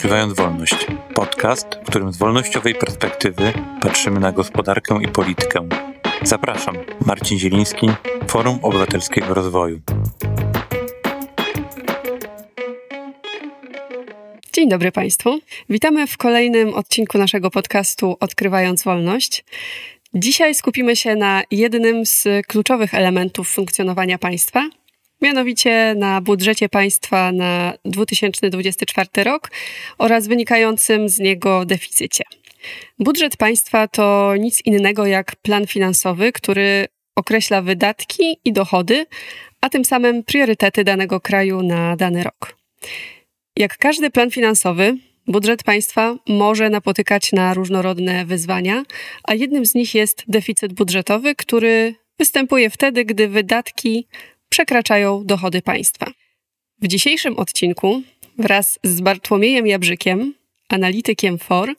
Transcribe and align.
Odkrywając 0.00 0.34
Wolność. 0.34 0.86
Podcast, 1.14 1.66
w 1.84 1.90
którym 1.90 2.12
z 2.12 2.16
wolnościowej 2.16 2.74
perspektywy 2.74 3.52
patrzymy 3.82 4.20
na 4.20 4.32
gospodarkę 4.32 4.98
i 5.02 5.08
politykę. 5.08 5.68
Zapraszam, 6.22 6.76
Marcin 7.06 7.38
Zieliński, 7.38 7.88
Forum 8.28 8.58
Obywatelskiego 8.62 9.34
Rozwoju. 9.34 9.80
Dzień 14.52 14.68
dobry 14.68 14.92
Państwu. 14.92 15.38
Witamy 15.70 16.06
w 16.06 16.16
kolejnym 16.16 16.74
odcinku 16.74 17.18
naszego 17.18 17.50
podcastu 17.50 18.16
Odkrywając 18.20 18.82
Wolność. 18.82 19.44
Dzisiaj 20.14 20.54
skupimy 20.54 20.96
się 20.96 21.16
na 21.16 21.42
jednym 21.50 22.06
z 22.06 22.28
kluczowych 22.46 22.94
elementów 22.94 23.48
funkcjonowania 23.48 24.18
państwa, 24.18 24.68
mianowicie 25.22 25.94
na 25.98 26.20
budżecie 26.20 26.68
państwa 26.68 27.32
na 27.32 27.74
2024 27.84 29.24
rok 29.24 29.50
oraz 29.98 30.28
wynikającym 30.28 31.08
z 31.08 31.18
niego 31.18 31.64
deficycie. 31.64 32.24
Budżet 32.98 33.36
państwa 33.36 33.88
to 33.88 34.34
nic 34.38 34.66
innego 34.66 35.06
jak 35.06 35.36
plan 35.36 35.66
finansowy, 35.66 36.32
który 36.32 36.86
określa 37.16 37.62
wydatki 37.62 38.36
i 38.44 38.52
dochody, 38.52 39.06
a 39.60 39.68
tym 39.68 39.84
samym 39.84 40.24
priorytety 40.24 40.84
danego 40.84 41.20
kraju 41.20 41.62
na 41.62 41.96
dany 41.96 42.22
rok. 42.22 42.56
Jak 43.56 43.78
każdy 43.78 44.10
plan 44.10 44.30
finansowy, 44.30 44.96
budżet 45.26 45.62
państwa 45.62 46.16
może 46.28 46.70
napotykać 46.70 47.32
na 47.32 47.54
różnorodne 47.54 48.24
wyzwania, 48.24 48.82
a 49.24 49.34
jednym 49.34 49.66
z 49.66 49.74
nich 49.74 49.94
jest 49.94 50.24
deficyt 50.28 50.72
budżetowy, 50.72 51.34
który 51.34 51.94
występuje 52.18 52.70
wtedy, 52.70 53.04
gdy 53.04 53.28
wydatki 53.28 54.06
przekraczają 54.50 55.24
dochody 55.24 55.62
państwa. 55.62 56.06
W 56.82 56.86
dzisiejszym 56.86 57.38
odcinku 57.38 58.02
wraz 58.38 58.78
z 58.82 59.00
Bartłomiejem 59.00 59.66
Jabrzykiem, 59.66 60.34
analitykiem 60.68 61.38
FOR, 61.38 61.74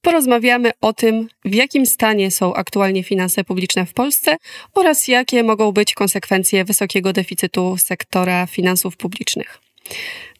porozmawiamy 0.00 0.70
o 0.80 0.92
tym, 0.92 1.28
w 1.44 1.54
jakim 1.54 1.86
stanie 1.86 2.30
są 2.30 2.54
aktualnie 2.54 3.02
finanse 3.02 3.44
publiczne 3.44 3.86
w 3.86 3.92
Polsce 3.92 4.36
oraz 4.74 5.08
jakie 5.08 5.42
mogą 5.42 5.72
być 5.72 5.94
konsekwencje 5.94 6.64
wysokiego 6.64 7.12
deficytu 7.12 7.76
sektora 7.78 8.46
finansów 8.46 8.96
publicznych. 8.96 9.60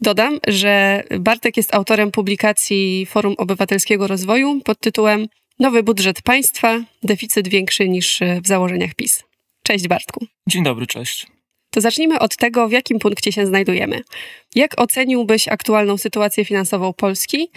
Dodam, 0.01 0.39
że 0.49 1.03
Bartek 1.21 1.57
jest 1.57 1.75
autorem 1.75 2.11
publikacji 2.11 3.07
Forum 3.07 3.35
Obywatelskiego 3.39 4.07
Rozwoju 4.07 4.61
pod 4.65 4.81
tytułem 4.81 5.27
Nowy 5.59 5.83
budżet 5.83 6.23
państwa, 6.23 6.81
deficyt 7.03 7.49
większy 7.49 7.89
niż 7.89 8.21
w 8.43 8.47
założeniach 8.47 8.95
PiS. 8.95 9.25
Cześć 9.63 9.89
Bartku. 9.89 10.27
Dzień 10.49 10.65
dobry, 10.65 10.87
cześć. 10.87 11.36
To 11.77 11.81
zacznijmy 11.81 12.19
od 12.19 12.37
tego, 12.37 12.69
w 12.69 12.73
jakim 12.73 12.99
punkcie 12.99 13.33
się 13.33 13.47
znajdujemy. 13.47 14.03
Jak 14.55 14.81
oceniłbyś 14.81 15.49
aktualną 15.49 15.97
sytuację 15.97 16.45
finansową 16.45 16.93
Polski? 16.93 17.51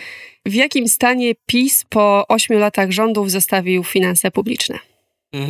W 0.46 0.54
jakim 0.54 0.88
stanie 0.88 1.34
PiS 1.46 1.86
po 1.90 2.28
ośmiu 2.28 2.60
latach 2.60 2.92
rządów 2.92 3.32
zostawił 3.32 3.84
finanse 3.84 4.32
publiczne? 4.32 4.80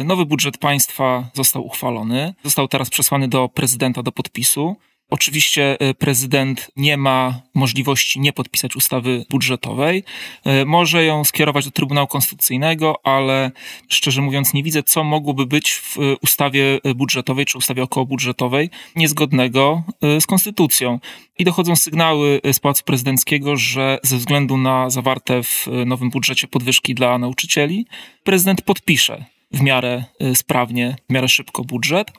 Nowy 0.06 0.26
budżet 0.26 0.58
państwa 0.58 1.30
został 1.34 1.66
uchwalony. 1.66 2.34
Został 2.44 2.68
teraz 2.68 2.90
przesłany 2.90 3.28
do 3.28 3.50
prezydenta 3.50 4.04
do 4.04 4.12
podpisu. 4.12 4.76
Oczywiście 5.10 5.80
e, 5.80 5.94
prezydent 5.94 6.72
nie 6.76 6.98
ma 6.98 7.42
możliwości 7.54 8.20
nie 8.20 8.34
podpisać 8.34 8.76
ustawy 8.76 9.26
budżetowej. 9.30 10.04
E, 10.46 10.66
może 10.66 11.06
ją 11.06 11.24
skierować 11.24 11.66
do 11.66 11.72
Trybunału 11.72 12.08
Konstytucyjnego, 12.08 12.96
ale 13.04 13.52
szczerze 13.88 14.22
mówiąc 14.22 14.54
nie 14.54 14.64
widzę, 14.64 14.84
co 14.84 15.04
mogłoby 15.04 15.46
być 15.46 15.72
w 15.72 15.98
ustawie 16.22 16.80
budżetowej 16.96 17.46
czy 17.46 17.58
ustawie 17.58 17.84
okołobudżetowej 17.84 18.70
niezgodnego 18.96 19.84
e, 20.02 20.22
z 20.22 20.28
konstytucją. 20.28 21.00
I 21.40 21.44
dochodzą 21.44 21.76
sygnały 21.76 22.42
z 22.54 22.60
Pałacu 22.60 22.84
Prezydenckiego, 22.84 23.58
że 23.58 24.00
ze 24.04 24.18
względu 24.18 24.58
na 24.58 24.90
zawarte 24.90 25.44
w 25.44 25.68
nowym 25.86 26.10
budżecie 26.10 26.48
podwyżki 26.48 26.96
dla 26.96 27.18
nauczycieli, 27.18 27.86
prezydent 28.24 28.62
podpisze 28.62 29.26
w 29.52 29.62
miarę 29.62 30.04
sprawnie, 30.34 30.96
w 31.10 31.14
miarę 31.14 31.30
szybko 31.30 31.64
budżet 31.64 32.12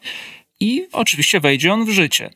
i 0.61 0.87
oczywiście 0.93 1.41
wejdzie 1.41 1.73
on 1.73 1.85
w 1.85 1.91
życie. 1.91 2.31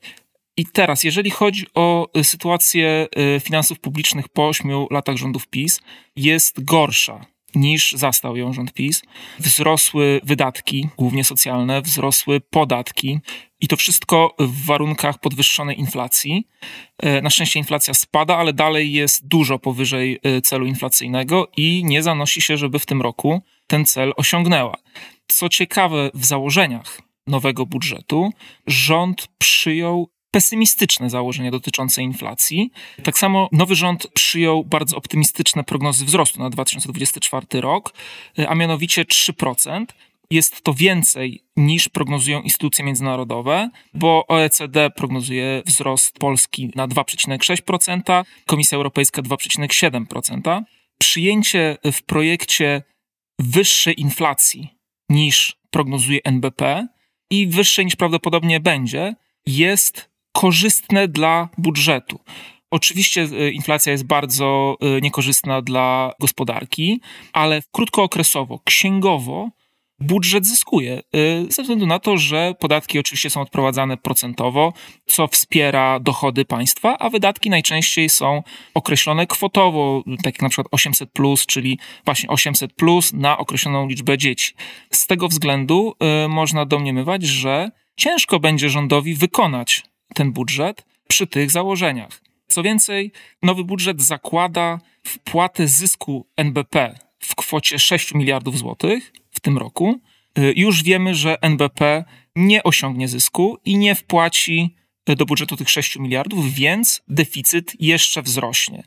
I 0.57 0.67
teraz, 0.67 1.05
jeżeli 1.05 1.31
chodzi 1.31 1.67
o 1.75 2.09
y, 2.17 2.25
sytuację 2.25 3.07
y, 3.37 3.41
finansów 3.41 3.81
publicznych 3.81 4.29
po 4.29 4.49
ośmiu 4.49 4.87
latach 4.91 5.17
rządów 5.17 5.49
PiS, 5.49 5.81
jest 6.17 6.65
gorsza 6.65 7.27
niż 7.55 7.93
zastał 7.93 8.37
ją 8.37 8.53
rząd 8.53 8.73
PiS. 8.73 9.03
Wzrosły 9.39 10.21
wydatki, 10.25 10.89
głównie 10.97 11.25
socjalne, 11.25 11.83
wzrosły 11.83 12.41
podatki 12.41 13.19
i 13.61 13.69
to 13.69 13.77
wszystko 13.77 14.35
w 14.39 14.65
warunkach 14.67 15.19
podwyższonej 15.19 15.81
inflacji. 15.81 16.49
E, 17.03 17.23
na 17.23 17.31
szczęście 17.31 17.59
inflacja 17.59 17.95
spada, 17.95 18.37
ale 18.37 18.53
dalej 18.53 18.93
jest 18.93 19.27
dużo 19.27 19.59
powyżej 19.59 20.21
y, 20.27 20.41
celu 20.41 20.67
inflacyjnego 20.67 21.49
i 21.57 21.85
nie 21.85 22.03
zanosi 22.03 22.41
się, 22.41 22.57
żeby 22.57 22.79
w 22.79 22.87
tym 22.87 23.03
roku 23.03 23.43
ten 23.67 23.85
cel 23.85 24.13
osiągnęła. 24.17 24.77
Co 25.29 25.49
ciekawe, 25.49 26.11
w 26.15 26.25
założeniach 26.25 27.01
nowego 27.27 27.67
budżetu 27.67 28.31
rząd 28.67 29.29
przyjął 29.39 30.14
pesymistyczne 30.35 31.11
założenia 31.11 31.51
dotyczące 31.51 32.03
inflacji. 32.03 32.71
Tak 33.03 33.19
samo 33.19 33.49
nowy 33.53 33.75
rząd 33.75 34.07
przyjął 34.07 34.65
bardzo 34.65 34.97
optymistyczne 34.97 35.65
prognozy 35.65 36.05
wzrostu 36.05 36.39
na 36.41 36.51
2024 36.51 37.47
rok, 37.61 37.95
a 38.49 38.55
mianowicie 38.55 39.05
3%. 39.05 39.87
Jest 40.31 40.63
to 40.63 40.75
więcej 40.75 41.45
niż 41.57 41.89
prognozują 41.89 42.43
instytucje 42.43 42.85
międzynarodowe, 42.85 43.71
bo 43.95 44.27
OECD 44.29 44.91
prognozuje 44.91 45.63
wzrost 45.67 46.19
Polski 46.19 46.71
na 46.75 46.89
2,6%, 46.89 48.25
Komisja 48.47 48.77
Europejska 48.77 49.23
2,7%. 49.23 50.63
Przyjęcie 50.99 51.77
w 51.93 52.03
projekcie 52.03 52.83
wyższej 53.39 54.01
inflacji 54.01 54.69
niż 55.09 55.57
prognozuje 55.71 56.21
NBP 56.25 56.89
i 57.31 57.47
wyższej 57.47 57.85
niż 57.85 57.97
prawdopodobnie 57.97 58.61
będzie, 58.61 59.15
jest 59.47 60.14
korzystne 60.35 61.09
dla 61.09 61.49
budżetu. 61.59 62.21
Oczywiście 62.71 63.23
e, 63.23 63.51
inflacja 63.51 63.93
jest 63.93 64.05
bardzo 64.05 64.77
e, 64.81 65.01
niekorzystna 65.01 65.63
dla 65.63 66.13
gospodarki, 66.21 67.01
ale 67.33 67.63
krótkookresowo, 67.73 68.61
księgowo 68.65 69.51
budżet 70.01 70.47
zyskuje 70.47 71.03
y, 71.17 71.53
ze 71.53 71.63
względu 71.63 71.87
na 71.87 71.99
to, 71.99 72.17
że 72.17 72.55
podatki 72.61 72.99
oczywiście 72.99 73.31
są 73.31 73.41
odprowadzane 73.41 73.97
procentowo, 73.97 74.73
co 75.07 75.29
wspiera 75.29 76.01
dochody 76.01 76.45
państwa, 76.45 76.99
a 76.99 77.11
wydatki 77.11 77.51
najczęściej 77.51 78.09
są 78.09 78.43
określone 78.75 79.27
kwotowo, 79.27 80.03
tak 80.17 80.35
jak 80.35 80.43
na 80.43 80.49
przykład 80.49 80.69
800, 80.71 81.11
czyli 81.47 81.79
właśnie 82.05 82.29
800 82.29 82.73
na 83.13 83.39
określoną 83.39 83.89
liczbę 83.89 84.19
dzieci. 84.19 84.55
Z 84.91 85.07
tego 85.07 85.29
względu 85.29 85.95
można 86.29 86.67
domniemywać, 86.67 87.23
że 87.23 87.71
ciężko 87.97 88.41
będzie 88.41 88.71
rządowi 88.71 89.15
wykonać 89.15 89.83
ten 90.15 90.33
budżet 90.33 90.85
przy 91.09 91.27
tych 91.27 91.51
założeniach. 91.51 92.21
Co 92.49 92.63
więcej, 92.63 93.13
nowy 93.43 93.65
budżet 93.65 94.03
zakłada 94.03 94.81
wpłatę 95.07 95.69
zysku 95.69 96.27
NBP 96.37 96.99
w 97.19 97.35
kwocie 97.35 97.79
6 97.79 98.15
miliardów 98.15 98.59
złotych 98.59 99.13
w 99.31 99.41
tym 99.41 99.59
roku. 99.59 100.01
Y, 100.39 100.53
już 100.57 100.83
wiemy, 100.83 101.15
że 101.15 101.43
NBP 101.43 102.05
nie 102.37 102.63
osiągnie 102.63 103.09
zysku 103.09 103.59
i 103.65 103.77
nie 103.77 103.95
wpłaci 103.95 104.77
do 105.07 105.27
budżetu 105.27 105.57
tych 105.57 105.71
6 105.71 105.97
miliardów, 105.97 106.55
więc 106.55 107.03
deficyt 107.09 107.73
jeszcze 107.81 108.23
wzrośnie. 108.23 108.83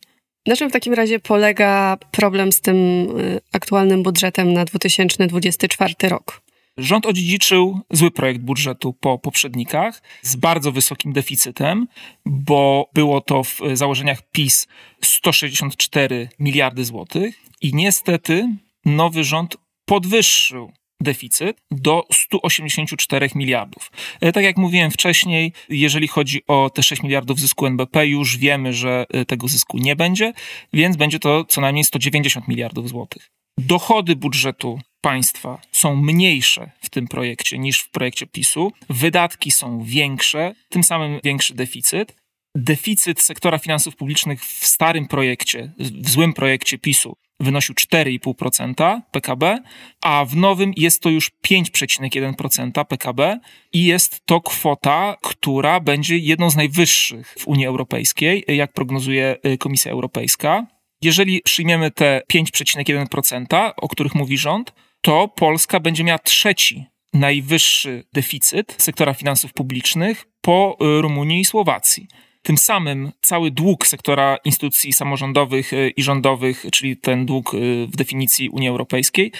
Na 0.45 0.55
czym 0.55 0.69
w 0.69 0.73
takim 0.73 0.94
razie 0.94 1.19
polega 1.19 1.97
problem 2.11 2.51
z 2.51 2.61
tym 2.61 2.77
y, 3.19 3.39
aktualnym 3.51 4.03
budżetem 4.03 4.53
na 4.53 4.65
2024 4.65 5.94
rok? 6.03 6.46
Rząd 6.77 7.05
odziedziczył 7.05 7.79
zły 7.91 8.11
projekt 8.11 8.41
budżetu 8.41 8.93
po 8.93 9.19
poprzednikach 9.19 10.01
z 10.21 10.35
bardzo 10.35 10.71
wysokim 10.71 11.13
deficytem, 11.13 11.88
bo 12.25 12.89
było 12.93 13.21
to 13.21 13.43
w 13.43 13.61
założeniach 13.73 14.21
PiS 14.31 14.67
164 15.03 16.29
miliardy 16.39 16.85
złotych 16.85 17.39
i 17.62 17.74
niestety 17.74 18.50
nowy 18.85 19.24
rząd 19.24 19.57
podwyższył 19.85 20.71
deficyt 21.01 21.57
do 21.71 22.03
184 22.12 23.29
miliardów. 23.35 23.91
E, 24.21 24.31
tak 24.31 24.44
jak 24.44 24.57
mówiłem 24.57 24.91
wcześniej, 24.91 25.53
jeżeli 25.69 26.07
chodzi 26.07 26.41
o 26.47 26.69
te 26.69 26.83
6 26.83 27.03
miliardów 27.03 27.39
zysku 27.39 27.65
NBP, 27.65 28.07
już 28.07 28.38
wiemy, 28.38 28.74
że 28.74 29.06
e, 29.09 29.25
tego 29.25 29.47
zysku 29.47 29.77
nie 29.77 29.95
będzie, 29.95 30.33
więc 30.74 30.97
będzie 30.97 31.19
to 31.19 31.45
co 31.45 31.62
najmniej 31.62 31.83
190 31.83 32.47
miliardów 32.47 32.89
złotych. 32.89 33.31
Dochody 33.57 34.15
budżetu 34.15 34.79
państwa 35.01 35.61
są 35.71 35.95
mniejsze 35.95 36.71
w 36.81 36.89
tym 36.89 37.07
projekcie 37.07 37.57
niż 37.57 37.79
w 37.79 37.89
projekcie 37.89 38.27
PiSu, 38.27 38.71
wydatki 38.89 39.51
są 39.51 39.83
większe, 39.83 40.55
tym 40.69 40.83
samym 40.83 41.19
większy 41.23 41.53
deficyt. 41.53 42.15
deficyt 42.55 43.21
sektora 43.21 43.57
finansów 43.57 43.95
publicznych 43.95 44.45
w 44.45 44.65
starym 44.65 45.07
projekcie, 45.07 45.71
w 45.79 46.09
złym 46.09 46.33
projekcie 46.33 46.77
PiSu 46.77 47.17
wynosił 47.39 47.75
4,5% 47.75 49.01
PKB, 49.11 49.59
a 50.01 50.25
w 50.25 50.35
nowym 50.35 50.73
jest 50.77 51.01
to 51.01 51.09
już 51.09 51.31
5,1% 51.47 52.85
PKB 52.85 53.39
i 53.73 53.85
jest 53.85 54.25
to 54.25 54.41
kwota, 54.41 55.15
która 55.21 55.79
będzie 55.79 56.17
jedną 56.17 56.50
z 56.50 56.55
najwyższych 56.55 57.35
w 57.39 57.47
Unii 57.47 57.65
Europejskiej, 57.65 58.43
jak 58.47 58.73
prognozuje 58.73 59.35
y, 59.45 59.57
Komisja 59.57 59.91
Europejska. 59.91 60.67
Jeżeli 61.01 61.41
przyjmiemy 61.41 61.91
te 61.91 62.21
5,1%, 62.33 63.71
o 63.77 63.88
których 63.88 64.15
mówi 64.15 64.38
rząd, 64.38 64.73
to 65.07 65.27
Polska 65.27 65.80
będzie 65.80 66.04
miała 66.04 66.19
trzeci 66.19 66.86
najwyższy 67.13 68.04
deficyt 68.13 68.75
sektora 68.77 69.13
finansów 69.13 69.54
publicznych 69.54 70.25
po 70.42 70.77
y, 70.81 71.01
Rumunii 71.01 71.39
i 71.39 71.45
Słowacji. 71.45 72.07
Tym 72.42 72.57
samym 72.57 73.12
cały 73.21 73.51
dług 73.51 73.88
sektora 73.88 74.38
instytucji 74.45 74.94
samorządowych 74.94 75.74
y, 75.74 75.94
i 75.98 76.04
rządowych, 76.04 76.65
czyli 76.71 76.98
ten 76.98 77.25
dług 77.25 77.54
y, 77.54 77.88
w 77.88 77.95
definicji 77.95 78.50
Unii 78.50 78.69
Europejskiej, 78.69 79.31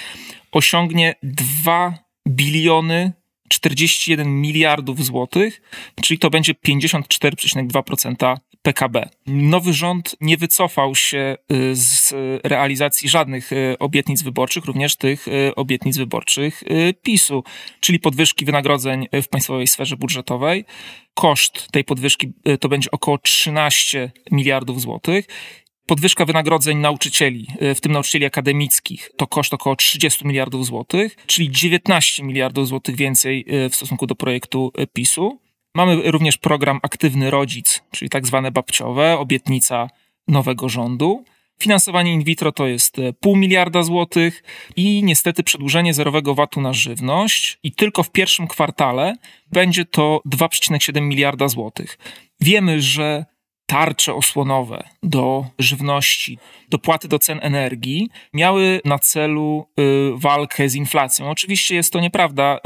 osiągnie 0.52 1.16
2 1.24 1.94
biliony 2.28 3.12
41 3.50 4.42
miliardów 4.42 5.06
złotych, 5.06 5.62
czyli 6.02 6.20
to 6.20 6.30
będzie 6.30 6.54
54,2% 6.54 8.38
PKB. 8.68 9.10
Nowy 9.28 9.74
rząd 9.74 10.16
nie 10.22 10.38
wycofał 10.38 10.96
się 10.96 11.38
y, 11.52 11.76
z 11.76 12.14
realizacji 12.44 13.10
żadnych 13.10 13.52
y, 13.52 13.76
obietnic 13.80 14.22
wyborczych, 14.22 14.66
również 14.66 14.96
tych 14.96 15.28
y, 15.28 15.56
obietnic 15.56 15.98
wyborczych 15.98 16.64
PiSu, 17.02 17.44
czyli 17.80 18.00
podwyżki 18.00 18.46
wynagrodzeń 18.46 19.08
w 19.24 19.28
państwowej 19.28 19.68
sferze 19.68 19.98
budżetowej. 19.98 20.66
Koszt 21.14 21.68
tej 21.72 21.84
podwyżki 21.84 22.34
to 22.60 22.70
będzie 22.70 22.92
około 22.92 23.18
13 23.18 24.12
miliardów 24.32 24.82
złotych. 24.82 25.26
Podwyżka 25.86 26.26
wynagrodzeń 26.26 26.78
nauczycieli, 26.78 27.48
w 27.76 27.82
tym 27.82 27.92
nauczycieli 27.92 28.26
akademickich, 28.26 29.12
to 29.18 29.28
koszt 29.28 29.54
około 29.54 29.76
30 29.76 30.28
miliardów 30.28 30.66
złotych, 30.66 31.16
czyli 31.26 31.52
19 31.52 32.24
miliardów 32.24 32.68
złotych 32.68 32.96
więcej 32.96 33.46
w 33.70 33.76
stosunku 33.76 34.08
do 34.08 34.16
projektu 34.16 34.72
PiSu. 34.94 35.47
Mamy 35.78 36.12
również 36.12 36.38
program 36.38 36.80
Aktywny 36.84 37.32
Rodzic, 37.32 37.84
czyli 37.92 38.10
tak 38.10 38.28
zwane 38.28 38.52
babciowe, 38.52 39.18
obietnica 39.18 39.90
nowego 40.28 40.70
rządu. 40.70 41.24
Finansowanie 41.60 42.14
in 42.14 42.24
vitro 42.24 42.52
to 42.52 42.68
jest 42.68 43.00
e, 43.00 43.14
pół 43.14 43.36
miliarda 43.36 43.84
złotych 43.84 44.44
i 44.76 45.04
niestety 45.04 45.44
przedłużenie 45.44 45.94
zerowego 45.94 46.36
VAT-u 46.36 46.62
na 46.62 46.74
żywność 46.74 47.60
i 47.64 47.72
tylko 47.72 48.04
w 48.04 48.12
pierwszym 48.12 48.48
kwartale 48.48 49.16
będzie 49.52 49.86
to 49.86 50.22
2,7 50.26 51.02
miliarda 51.02 51.48
złotych. 51.48 51.98
Wiemy, 52.42 52.82
że 52.82 53.26
tarcze 53.68 54.14
osłonowe 54.14 54.90
do 55.04 55.46
żywności, 55.60 56.40
dopłaty 56.70 57.08
do 57.08 57.20
cen 57.20 57.40
energii 57.42 58.10
miały 58.34 58.82
na 58.86 59.00
celu 59.00 59.68
y, 59.80 60.12
walkę 60.16 60.70
z 60.70 60.76
inflacją. 60.76 61.30
Oczywiście 61.30 61.76
jest 61.76 61.94
to 61.94 62.00
nieprawda. 62.00 62.60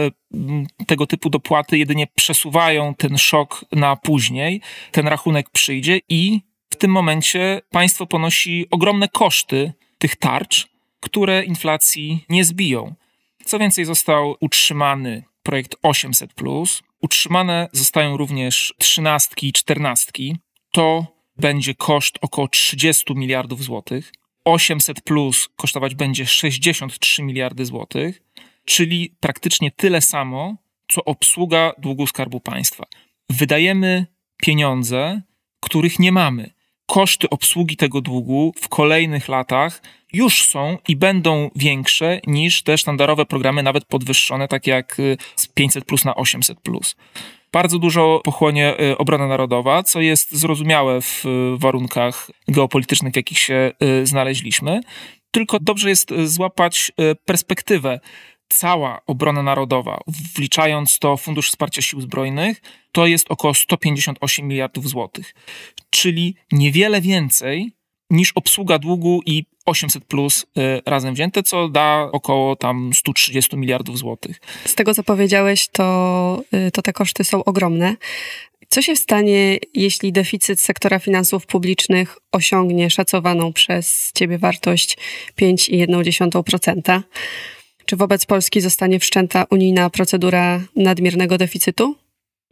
Y, 0.81 0.85
tego 0.85 1.07
typu 1.07 1.29
dopłaty 1.29 1.77
jedynie 1.77 2.07
przesuwają 2.15 2.95
ten 2.95 3.17
szok 3.17 3.65
na 3.71 3.95
później. 3.95 4.61
Ten 4.91 5.07
rachunek 5.07 5.49
przyjdzie 5.49 5.99
i 6.09 6.41
w 6.69 6.75
tym 6.75 6.91
momencie 6.91 7.61
państwo 7.69 8.05
ponosi 8.05 8.67
ogromne 8.71 9.07
koszty 9.07 9.73
tych 9.97 10.15
tarcz, 10.15 10.67
które 10.99 11.43
inflacji 11.43 12.25
nie 12.29 12.45
zbiją. 12.45 12.95
Co 13.45 13.59
więcej, 13.59 13.85
został 13.85 14.35
utrzymany 14.39 15.23
projekt 15.43 15.75
800. 15.83 16.31
Utrzymane 17.01 17.69
zostają 17.71 18.17
również 18.17 18.73
trzynastki 18.77 19.47
i 19.47 19.53
czternastki 19.53 20.35
to 20.71 21.05
będzie 21.37 21.75
koszt 21.75 22.17
około 22.21 22.47
30 22.47 23.13
miliardów 23.15 23.63
złotych. 23.63 24.13
800 24.45 25.01
plus 25.01 25.49
kosztować 25.55 25.95
będzie 25.95 26.25
63 26.25 27.23
miliardy 27.23 27.65
złotych, 27.65 28.21
czyli 28.65 29.15
praktycznie 29.19 29.71
tyle 29.71 30.01
samo, 30.01 30.55
co 30.87 31.03
obsługa 31.05 31.73
długu 31.77 32.07
Skarbu 32.07 32.39
Państwa. 32.39 32.85
Wydajemy 33.29 34.05
pieniądze, 34.43 35.21
których 35.59 35.99
nie 35.99 36.11
mamy. 36.11 36.53
Koszty 36.85 37.29
obsługi 37.29 37.77
tego 37.77 38.01
długu 38.01 38.53
w 38.61 38.69
kolejnych 38.69 39.27
latach 39.27 39.81
już 40.13 40.47
są 40.47 40.77
i 40.87 40.95
będą 40.95 41.49
większe 41.55 42.19
niż 42.27 42.63
te 42.63 42.77
sztandarowe 42.77 43.25
programy, 43.25 43.63
nawet 43.63 43.85
podwyższone, 43.85 44.47
takie 44.47 44.71
jak 44.71 44.97
z 45.35 45.47
500 45.47 45.85
plus 45.85 46.05
na 46.05 46.15
800 46.15 46.59
plus 46.59 46.95
bardzo 47.53 47.79
dużo 47.79 48.21
pochłonie 48.23 48.81
y, 48.81 48.97
obrona 48.97 49.27
narodowa, 49.27 49.83
co 49.83 50.01
jest 50.01 50.35
zrozumiałe 50.35 51.01
w 51.01 51.25
y, 51.25 51.57
warunkach 51.57 52.31
geopolitycznych, 52.47 53.13
w 53.13 53.15
jakich 53.15 53.39
się 53.39 53.71
y, 53.83 54.05
znaleźliśmy. 54.05 54.81
Tylko 55.31 55.59
dobrze 55.59 55.89
jest 55.89 56.13
złapać 56.25 56.91
perspektywę. 57.25 57.99
Cała 58.49 59.01
obrona 59.07 59.43
narodowa, 59.43 59.99
wliczając 60.35 60.99
to 60.99 61.17
Fundusz 61.17 61.49
Wsparcia 61.49 61.81
Sił 61.81 62.01
Zbrojnych, 62.01 62.61
to 62.91 63.07
jest 63.07 63.25
około 63.31 63.53
158 63.53 64.47
miliardów 64.47 64.89
złotych, 64.89 65.35
czyli 65.89 66.35
niewiele 66.51 67.01
więcej 67.01 67.71
niż 68.09 68.31
obsługa 68.31 68.79
długu 68.79 69.21
i 69.25 69.45
800 69.65 70.05
plus 70.05 70.45
y, 70.57 70.81
razem 70.85 71.13
wzięte, 71.13 71.43
co 71.43 71.69
da 71.69 72.09
około 72.11 72.55
tam 72.55 72.91
130 72.93 73.57
miliardów 73.57 73.97
złotych. 73.97 74.41
Z 74.65 74.75
tego, 74.75 74.93
co 74.93 75.03
powiedziałeś, 75.03 75.67
to, 75.67 76.41
y, 76.67 76.71
to 76.71 76.81
te 76.81 76.93
koszty 76.93 77.23
są 77.23 77.43
ogromne. 77.43 77.95
Co 78.69 78.81
się 78.81 78.95
stanie, 78.95 79.57
jeśli 79.73 80.11
deficyt 80.11 80.61
sektora 80.61 80.99
finansów 80.99 81.45
publicznych 81.45 82.17
osiągnie 82.31 82.89
szacowaną 82.89 83.53
przez 83.53 84.11
Ciebie 84.15 84.37
wartość 84.37 84.97
5,1%? 85.41 87.01
Czy 87.85 87.95
wobec 87.95 88.25
Polski 88.25 88.61
zostanie 88.61 88.99
wszczęta 88.99 89.45
unijna 89.49 89.89
procedura 89.89 90.61
nadmiernego 90.75 91.37
deficytu? 91.37 91.95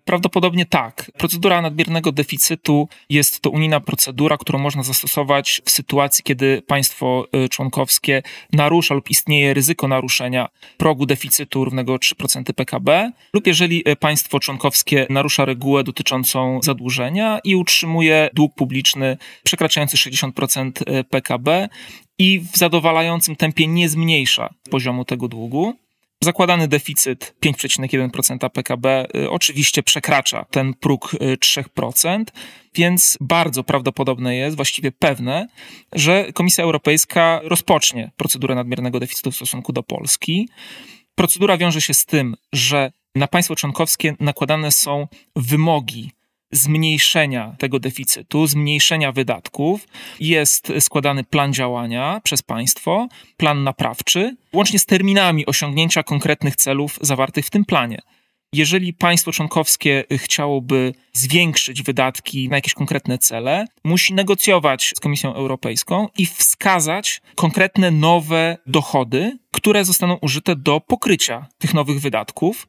Prawdopodobnie 0.09 0.65
tak. 0.65 1.11
Procedura 1.17 1.61
nadmiernego 1.61 2.11
deficytu 2.11 2.87
jest 3.09 3.41
to 3.41 3.49
unijna 3.49 3.79
procedura, 3.79 4.37
którą 4.37 4.59
można 4.59 4.83
zastosować 4.83 5.61
w 5.65 5.69
sytuacji, 5.69 6.23
kiedy 6.23 6.61
państwo 6.67 7.27
y, 7.45 7.49
członkowskie 7.49 8.23
narusza 8.53 8.93
lub 8.93 9.09
istnieje 9.09 9.53
ryzyko 9.53 9.87
naruszenia 9.87 10.49
progu 10.77 11.05
deficytu 11.05 11.65
równego 11.65 11.95
3% 11.95 12.53
PKB, 12.53 13.11
lub 13.33 13.47
jeżeli 13.47 13.89
y, 13.89 13.95
państwo 13.95 14.39
członkowskie 14.39 15.07
narusza 15.09 15.45
regułę 15.45 15.83
dotyczącą 15.83 16.59
zadłużenia 16.63 17.39
i 17.43 17.55
utrzymuje 17.55 18.29
dług 18.33 18.55
publiczny 18.55 19.17
przekraczający 19.43 19.97
60% 19.97 20.99
y, 20.99 21.03
PKB 21.03 21.69
i 22.17 22.39
w 22.39 22.57
zadowalającym 22.57 23.35
tempie 23.35 23.67
nie 23.67 23.89
zmniejsza 23.89 24.53
poziomu 24.69 25.05
tego 25.05 25.27
długu. 25.27 25.75
Zakładany 26.23 26.67
deficyt 26.67 27.35
5,1% 27.45 28.49
PKB 28.49 29.07
y, 29.15 29.29
oczywiście 29.29 29.83
przekracza 29.83 30.45
ten 30.51 30.73
próg 30.73 31.11
3%, 31.39 32.21
y, 32.21 32.25
więc 32.75 33.17
bardzo 33.21 33.63
prawdopodobne 33.63 34.35
jest, 34.35 34.55
właściwie 34.55 34.91
pewne, 34.91 35.47
że 35.93 36.33
Komisja 36.33 36.63
Europejska 36.63 37.41
rozpocznie 37.43 38.11
procedurę 38.17 38.55
nadmiernego 38.55 38.99
deficytu 38.99 39.31
w 39.31 39.35
stosunku 39.35 39.73
do 39.73 39.83
Polski. 39.83 40.49
Procedura 41.15 41.57
wiąże 41.57 41.81
się 41.81 41.93
z 41.93 42.05
tym, 42.05 42.35
że 42.53 42.91
na 43.15 43.27
państwo 43.27 43.55
członkowskie 43.55 44.15
nakładane 44.19 44.71
są 44.71 45.07
wymogi 45.35 46.11
zmniejszenia 46.51 47.55
tego 47.57 47.79
deficytu, 47.79 48.47
zmniejszenia 48.47 49.11
wydatków. 49.11 49.87
Jest 50.19 50.73
składany 50.79 51.23
plan 51.23 51.53
działania 51.53 52.21
przez 52.23 52.41
państwo, 52.41 53.07
plan 53.37 53.63
naprawczy, 53.63 54.35
łącznie 54.53 54.79
z 54.79 54.85
terminami 54.85 55.45
osiągnięcia 55.45 56.03
konkretnych 56.03 56.55
celów 56.55 56.99
zawartych 57.01 57.45
w 57.45 57.49
tym 57.49 57.65
planie. 57.65 58.01
Jeżeli 58.53 58.93
państwo 58.93 59.31
członkowskie 59.31 60.03
chciałoby 60.11 60.93
zwiększyć 61.13 61.83
wydatki 61.83 62.49
na 62.49 62.55
jakieś 62.55 62.73
konkretne 62.73 63.17
cele, 63.17 63.65
musi 63.83 64.13
negocjować 64.13 64.93
z 64.95 64.99
Komisją 64.99 65.35
Europejską 65.35 66.07
i 66.17 66.25
wskazać 66.25 67.21
konkretne 67.35 67.91
nowe 67.91 68.57
dochody, 68.65 69.37
które 69.51 69.85
zostaną 69.85 70.17
użyte 70.21 70.55
do 70.55 70.81
pokrycia 70.81 71.47
tych 71.57 71.73
nowych 71.73 72.01
wydatków. 72.01 72.67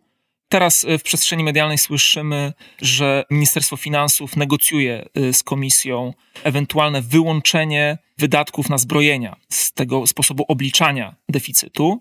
Teraz 0.51 0.85
e, 0.85 0.99
w 0.99 1.03
przestrzeni 1.03 1.45
medialnej 1.45 1.79
słyszymy, 1.79 2.53
że 2.83 3.25
Ministerstwo 3.31 3.77
Finansów 3.77 4.37
negocjuje 4.37 5.09
e, 5.15 5.33
z 5.33 5.43
komisją 5.43 6.15
ewentualne 6.45 7.03
wyłączenie 7.03 7.99
wydatków 8.19 8.69
na 8.69 8.79
zbrojenia 8.79 9.37
z 9.49 9.73
tego 9.73 10.07
sposobu 10.07 10.45
obliczania 10.49 11.15
deficytu 11.29 11.99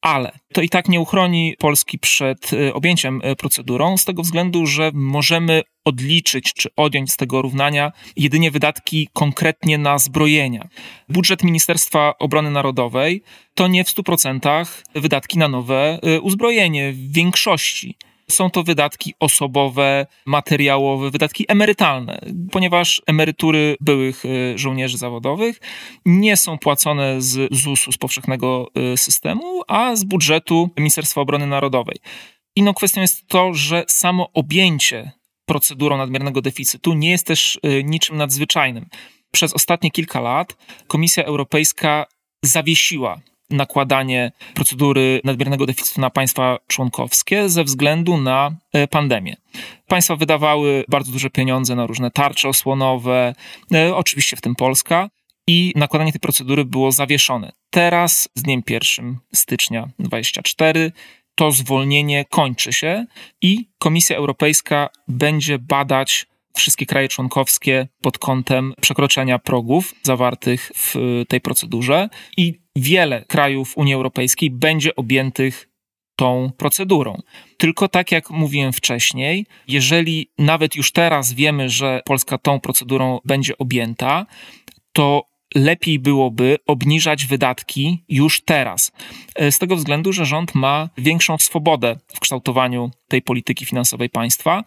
ale 0.00 0.38
to 0.52 0.62
i 0.62 0.68
tak 0.68 0.88
nie 0.88 1.00
uchroni 1.00 1.54
Polski 1.58 1.98
przed 1.98 2.52
y, 2.52 2.74
objęciem 2.74 3.22
y, 3.24 3.36
procedurą, 3.36 3.96
z 3.96 4.04
tego 4.04 4.22
względu, 4.22 4.66
że 4.66 4.90
możemy 4.94 5.62
odliczyć 5.84 6.52
czy 6.54 6.68
odjąć 6.76 7.12
z 7.12 7.16
tego 7.16 7.42
równania 7.42 7.92
jedynie 8.16 8.50
wydatki 8.50 9.08
konkretnie 9.12 9.78
na 9.78 9.98
zbrojenia. 9.98 10.68
Budżet 11.08 11.44
Ministerstwa 11.44 12.14
Obrony 12.18 12.50
Narodowej 12.50 13.22
to 13.54 13.68
nie 13.68 13.84
w 13.84 13.88
100% 13.88 14.66
wydatki 14.94 15.38
na 15.38 15.48
nowe 15.48 15.98
y, 16.06 16.20
uzbrojenie, 16.20 16.92
w 16.92 17.12
większości 17.12 17.96
Są 18.30 18.50
to 18.50 18.62
wydatki 18.62 19.14
osobowe, 19.20 20.06
materiałowe, 20.26 21.10
wydatki 21.10 21.44
emerytalne, 21.48 22.20
ponieważ 22.50 23.02
emerytury 23.06 23.76
byłych 23.80 24.24
y, 24.24 24.58
żołnierzy 24.58 24.98
zawodowych 24.98 25.60
nie 26.06 26.36
są 26.36 26.58
płacone 26.58 27.22
z 27.22 27.54
ZUS-u, 27.54 27.92
z 27.92 27.98
powszechnego 27.98 28.68
y, 28.92 28.96
systemu, 28.96 29.62
a 29.68 29.96
z 29.96 30.04
budżetu 30.04 30.70
Ministerstwa 30.78 31.20
Obrony 31.20 31.46
Narodowej. 31.46 31.96
Inną 32.56 32.74
kwestią 32.74 33.00
jest 33.00 33.26
to, 33.28 33.54
że 33.54 33.84
samo 33.88 34.32
objęcie 34.34 35.12
procedurą 35.46 35.96
nadmiernego 35.96 36.42
deficytu 36.42 36.94
nie 36.94 37.10
jest 37.10 37.26
też 37.26 37.58
y, 37.66 37.84
niczym 37.84 38.16
nadzwyczajnym. 38.16 38.86
Przez 39.32 39.52
ostatnie 39.52 39.90
kilka 39.90 40.20
lat 40.20 40.56
Komisja 40.86 41.24
Europejska 41.24 42.06
zawiesiła 42.44 43.20
nakładanie 43.50 44.32
procedury 44.54 45.20
nadmiernego 45.24 45.66
deficytu 45.66 46.00
na 46.00 46.10
państwa 46.10 46.58
członkowskie 46.66 47.48
ze 47.48 47.64
względu 47.64 48.16
na 48.16 48.50
e, 48.72 48.88
pandemię. 48.88 49.36
Państwa 49.86 50.16
wydawały 50.16 50.84
bardzo 50.88 51.12
duże 51.12 51.30
pieniądze 51.30 51.74
na 51.74 51.86
różne 51.86 52.10
tarcze 52.10 52.48
osłonowe, 52.48 53.34
e, 53.74 53.96
oczywiście 53.96 54.36
w 54.36 54.40
tym 54.40 54.54
Polska, 54.54 55.08
i 55.46 55.72
nakładanie 55.76 56.12
tej 56.12 56.20
procedury 56.20 56.64
było 56.64 56.92
zawieszone. 56.92 57.52
Teraz, 57.70 58.28
z 58.34 58.42
dniem 58.42 58.62
1 58.68 59.18
stycznia 59.34 59.82
2024, 59.98 60.92
to 61.34 61.52
zwolnienie 61.52 62.24
kończy 62.24 62.72
się 62.72 63.06
i 63.42 63.68
Komisja 63.78 64.16
Europejska 64.16 64.88
będzie 65.08 65.58
badać 65.58 66.26
wszystkie 66.54 66.86
kraje 66.86 67.08
członkowskie 67.08 67.88
pod 68.02 68.18
kątem 68.18 68.74
przekroczenia 68.80 69.38
progów 69.38 69.94
zawartych 70.02 70.72
w 70.74 70.94
tej 71.28 71.40
procedurze 71.40 72.08
i 72.36 72.59
wiele 72.76 73.24
krajów 73.28 73.76
Unii 73.76 73.94
Europejskiej 73.94 74.50
będzie 74.50 74.96
objętych 74.96 75.68
tą 76.16 76.50
procedurą. 76.56 77.22
Tylko 77.56 77.88
tak 77.88 78.12
jak 78.12 78.30
mówiłem 78.30 78.72
wcześniej, 78.72 79.46
jeżeli 79.68 80.30
nawet 80.38 80.76
już 80.76 80.92
teraz 80.92 81.32
wiemy, 81.32 81.68
że 81.68 82.00
Polska 82.04 82.38
tą 82.38 82.60
procedurą 82.60 83.18
będzie 83.24 83.58
objęta, 83.58 84.26
to 84.92 85.24
lepiej 85.54 85.98
byłoby 85.98 86.56
obniżać 86.66 87.26
wydatki 87.26 88.04
już 88.08 88.40
teraz. 88.40 88.92
Z 89.50 89.58
tego 89.58 89.76
względu, 89.76 90.12
że 90.12 90.26
rząd 90.26 90.54
ma 90.54 90.88
większą 90.98 91.38
swobodę 91.38 91.96
w 92.14 92.20
kształtowaniu 92.20 92.90
tej 93.08 93.22
polityki 93.22 93.66
finansowej 93.66 94.10
państwa, 94.10 94.64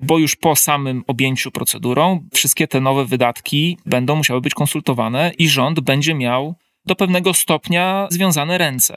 bo 0.00 0.18
już 0.18 0.36
po 0.36 0.56
samym 0.56 1.04
objęciu 1.06 1.50
procedurą 1.50 2.28
wszystkie 2.34 2.68
te 2.68 2.80
nowe 2.80 3.04
wydatki 3.04 3.78
będą 3.86 4.16
musiały 4.16 4.40
być 4.40 4.54
konsultowane 4.54 5.32
i 5.38 5.48
rząd 5.48 5.80
będzie 5.80 6.14
miał 6.14 6.54
do 6.86 6.96
pewnego 6.96 7.34
stopnia 7.34 8.08
związane 8.10 8.58
ręce. 8.58 8.96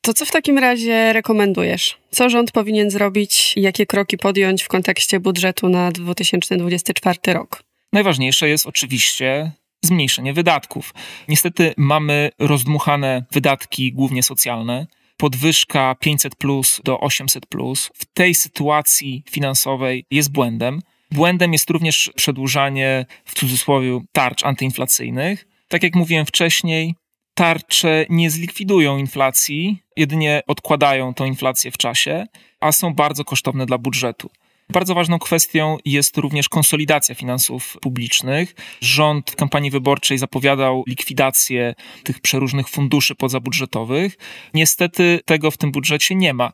To 0.00 0.14
co 0.14 0.26
w 0.26 0.30
takim 0.30 0.58
razie 0.58 1.12
rekomendujesz? 1.12 1.98
Co 2.10 2.30
rząd 2.30 2.52
powinien 2.52 2.90
zrobić 2.90 3.56
i 3.56 3.60
jakie 3.60 3.86
kroki 3.86 4.18
podjąć 4.18 4.62
w 4.62 4.68
kontekście 4.68 5.20
budżetu 5.20 5.68
na 5.68 5.92
2024 5.92 7.18
rok? 7.26 7.62
Najważniejsze 7.92 8.48
jest 8.48 8.66
oczywiście 8.66 9.52
zmniejszenie 9.84 10.32
wydatków. 10.32 10.94
Niestety 11.28 11.74
mamy 11.76 12.30
rozdmuchane 12.38 13.24
wydatki, 13.32 13.92
głównie 13.92 14.22
socjalne. 14.22 14.86
Podwyżka 15.16 15.94
500 16.00 16.36
plus 16.36 16.80
do 16.84 17.00
800 17.00 17.46
plus 17.46 17.90
w 17.94 18.04
tej 18.04 18.34
sytuacji 18.34 19.24
finansowej 19.30 20.04
jest 20.10 20.32
błędem. 20.32 20.80
Błędem 21.10 21.52
jest 21.52 21.70
również 21.70 22.10
przedłużanie 22.16 23.06
w 23.24 23.34
cudzysłowie 23.34 24.00
tarcz 24.12 24.44
antyinflacyjnych. 24.44 25.46
Tak 25.68 25.82
jak 25.82 25.94
mówiłem 25.94 26.26
wcześniej, 26.26 26.94
tarcze 27.40 28.06
nie 28.08 28.30
zlikwidują 28.30 28.98
inflacji, 28.98 29.82
jedynie 29.96 30.42
odkładają 30.46 31.14
tą 31.14 31.24
inflację 31.24 31.70
w 31.70 31.76
czasie, 31.76 32.26
a 32.60 32.72
są 32.72 32.94
bardzo 32.94 33.24
kosztowne 33.24 33.66
dla 33.66 33.78
budżetu. 33.78 34.30
Bardzo 34.70 34.94
ważną 34.94 35.18
kwestią 35.18 35.76
jest 35.84 36.16
również 36.16 36.48
konsolidacja 36.48 37.14
finansów 37.14 37.76
publicznych. 37.82 38.54
Rząd 38.80 39.30
w 39.30 39.36
kampanii 39.36 39.70
wyborczej 39.70 40.18
zapowiadał 40.18 40.84
likwidację 40.86 41.74
tych 42.04 42.20
przeróżnych 42.20 42.68
funduszy 42.68 43.14
pozabudżetowych. 43.14 44.18
Niestety 44.54 45.20
tego 45.24 45.50
w 45.50 45.56
tym 45.56 45.72
budżecie 45.72 46.14
nie 46.14 46.34
ma. 46.34 46.52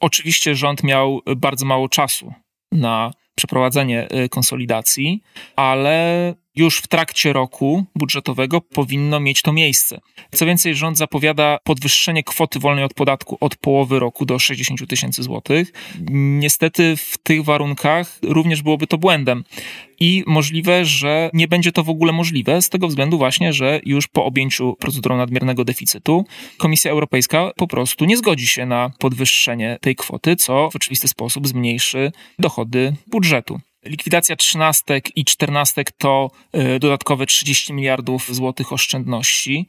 Oczywiście 0.00 0.54
rząd 0.54 0.82
miał 0.82 1.20
bardzo 1.36 1.66
mało 1.66 1.88
czasu 1.88 2.32
na 2.72 3.10
przeprowadzenie 3.34 4.08
y, 4.24 4.28
konsolidacji, 4.28 5.22
ale 5.56 6.34
już 6.56 6.78
w 6.78 6.88
trakcie 6.88 7.32
roku 7.32 7.84
budżetowego 7.94 8.60
powinno 8.60 9.20
mieć 9.20 9.42
to 9.42 9.52
miejsce. 9.52 10.00
Co 10.34 10.46
więcej, 10.46 10.74
rząd 10.74 10.98
zapowiada 10.98 11.58
podwyższenie 11.64 12.22
kwoty 12.22 12.58
wolnej 12.58 12.84
od 12.84 12.94
podatku 12.94 13.36
od 13.40 13.56
połowy 13.56 13.98
roku 13.98 14.26
do 14.26 14.38
60 14.38 14.88
tysięcy 14.88 15.22
złotych. 15.22 15.72
Niestety 16.10 16.96
w 16.96 17.18
tych 17.18 17.44
warunkach 17.44 18.18
również 18.22 18.62
byłoby 18.62 18.86
to 18.86 18.98
błędem. 18.98 19.44
I 20.00 20.24
możliwe, 20.26 20.84
że 20.84 21.30
nie 21.32 21.48
będzie 21.48 21.72
to 21.72 21.84
w 21.84 21.88
ogóle 21.88 22.12
możliwe, 22.12 22.62
z 22.62 22.68
tego 22.68 22.88
względu 22.88 23.18
właśnie, 23.18 23.52
że 23.52 23.80
już 23.84 24.08
po 24.08 24.24
objęciu 24.24 24.76
procedurą 24.80 25.16
nadmiernego 25.16 25.64
deficytu 25.64 26.24
Komisja 26.58 26.90
Europejska 26.90 27.50
po 27.56 27.66
prostu 27.66 28.04
nie 28.04 28.16
zgodzi 28.16 28.46
się 28.46 28.66
na 28.66 28.90
podwyższenie 28.98 29.78
tej 29.80 29.96
kwoty, 29.96 30.36
co 30.36 30.70
w 30.70 30.76
oczywisty 30.76 31.08
sposób 31.08 31.48
zmniejszy 31.48 32.12
dochody 32.38 32.96
budżetu. 33.06 33.60
Likwidacja 33.84 34.36
trzynastek 34.36 35.16
i 35.16 35.24
czternastek 35.24 35.92
to 35.92 36.30
y, 36.56 36.78
dodatkowe 36.78 37.26
30 37.26 37.72
miliardów 37.72 38.34
złotych 38.34 38.72
oszczędności. 38.72 39.68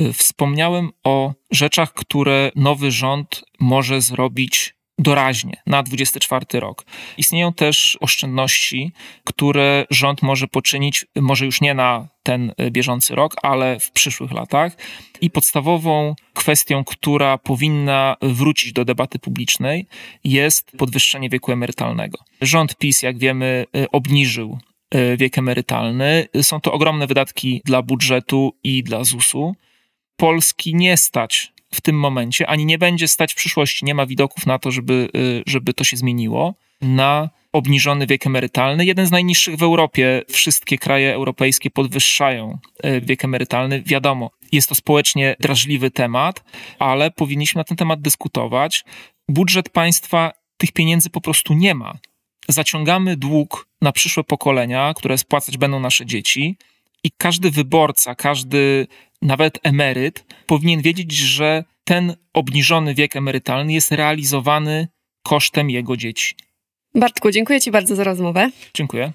Y, 0.00 0.12
wspomniałem 0.12 0.90
o 1.04 1.32
rzeczach, 1.50 1.92
które 1.92 2.50
nowy 2.54 2.90
rząd 2.90 3.44
może 3.60 4.00
zrobić 4.00 4.74
doraźnie 5.02 5.62
na 5.66 5.82
24 5.82 6.60
rok. 6.60 6.84
Istnieją 7.16 7.52
też 7.52 7.98
oszczędności, 8.00 8.92
które 9.24 9.86
rząd 9.90 10.22
może 10.22 10.48
poczynić, 10.48 11.06
może 11.16 11.46
już 11.46 11.60
nie 11.60 11.74
na 11.74 12.08
ten 12.22 12.52
y, 12.60 12.70
bieżący 12.70 13.14
rok, 13.14 13.36
ale 13.42 13.80
w 13.80 13.90
przyszłych 13.90 14.32
latach. 14.32 14.76
I 15.20 15.30
podstawową 15.30 16.14
kwestią, 16.34 16.84
która 16.84 17.38
powinna 17.38 18.16
wrócić 18.22 18.72
do 18.72 18.84
debaty 18.84 19.18
publicznej, 19.18 19.86
jest 20.24 20.72
podwyższenie 20.78 21.28
wieku 21.28 21.52
emerytalnego. 21.52 22.18
Rząd 22.40 22.76
PiS, 22.76 23.02
jak 23.02 23.18
wiemy, 23.18 23.66
y, 23.76 23.90
obniżył 23.90 24.58
y, 24.94 25.16
wiek 25.16 25.38
emerytalny. 25.38 26.28
Są 26.42 26.60
to 26.60 26.72
ogromne 26.72 27.06
wydatki 27.06 27.62
dla 27.64 27.82
budżetu 27.82 28.52
i 28.64 28.82
dla 28.82 29.04
ZUS-u. 29.04 29.54
Polski 30.16 30.74
nie 30.74 30.96
stać 30.96 31.51
w 31.74 31.80
tym 31.80 31.98
momencie, 31.98 32.46
ani 32.46 32.66
nie 32.66 32.78
będzie 32.78 33.08
stać 33.08 33.32
w 33.32 33.36
przyszłości, 33.36 33.84
nie 33.84 33.94
ma 33.94 34.06
widoków 34.06 34.46
na 34.46 34.58
to, 34.58 34.70
żeby, 34.70 35.08
y, 35.16 35.42
żeby 35.46 35.74
to 35.74 35.84
się 35.84 35.96
zmieniło, 35.96 36.54
na 36.80 37.30
obniżony 37.52 38.06
wiek 38.06 38.26
emerytalny. 38.26 38.84
Jeden 38.84 39.06
z 39.06 39.10
najniższych 39.10 39.56
w 39.56 39.62
Europie. 39.62 40.22
Wszystkie 40.30 40.78
kraje 40.78 41.14
europejskie 41.14 41.70
podwyższają 41.70 42.58
y, 42.84 43.00
wiek 43.00 43.24
emerytalny. 43.24 43.82
Wiadomo, 43.82 44.30
jest 44.52 44.68
to 44.68 44.74
społecznie 44.74 45.36
drażliwy 45.40 45.90
temat, 45.90 46.44
ale 46.78 47.10
powinniśmy 47.10 47.58
na 47.58 47.64
ten 47.64 47.76
temat 47.76 48.00
dyskutować. 48.00 48.84
Budżet 49.28 49.68
państwa 49.68 50.32
tych 50.56 50.72
pieniędzy 50.72 51.10
po 51.10 51.20
prostu 51.20 51.54
nie 51.54 51.74
ma. 51.74 51.94
Zaciągamy 52.48 53.16
dług 53.16 53.68
na 53.82 53.92
przyszłe 53.92 54.24
pokolenia, 54.24 54.94
które 54.94 55.18
spłacać 55.18 55.56
będą 55.56 55.80
nasze 55.80 56.06
dzieci, 56.06 56.56
i 57.04 57.10
każdy 57.10 57.50
wyborca, 57.50 58.14
każdy 58.14 58.86
nawet 59.22 59.58
emeryt 59.62 60.24
powinien 60.46 60.82
wiedzieć, 60.82 61.12
że 61.12 61.64
ten 61.84 62.16
obniżony 62.32 62.94
wiek 62.94 63.16
emerytalny 63.16 63.72
jest 63.72 63.92
realizowany 63.92 64.88
kosztem 65.22 65.70
jego 65.70 65.96
dzieci. 65.96 66.34
Bartku, 66.94 67.30
dziękuję 67.30 67.60
Ci 67.60 67.70
bardzo 67.70 67.96
za 67.96 68.04
rozmowę. 68.04 68.50
Dziękuję. 68.74 69.12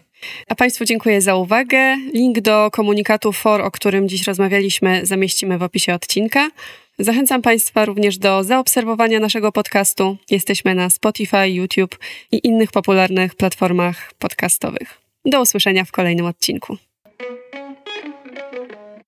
A 0.48 0.56
Państwu 0.56 0.86
dziękuję 0.86 1.22
za 1.22 1.36
uwagę. 1.36 1.98
Link 2.14 2.40
do 2.40 2.70
komunikatu 2.72 3.32
FOR, 3.32 3.62
o 3.62 3.72
którym 3.72 4.10
dziś 4.10 4.28
rozmawialiśmy, 4.28 5.06
zamieścimy 5.06 5.58
w 5.58 5.64
opisie 5.64 5.94
odcinka. 5.94 6.50
Zachęcam 7.00 7.42
Państwa 7.42 7.86
również 7.86 8.18
do 8.18 8.44
zaobserwowania 8.44 9.20
naszego 9.20 9.52
podcastu. 9.52 10.18
Jesteśmy 10.32 10.76
na 10.76 10.90
Spotify, 10.90 11.50
YouTube 11.50 12.00
i 12.32 12.48
innych 12.48 12.72
popularnych 12.72 13.36
platformach 13.36 14.14
podcastowych. 14.20 15.02
Do 15.26 15.42
usłyszenia 15.42 15.86
w 15.86 15.92
kolejnym 15.92 16.26
odcinku. 16.26 16.78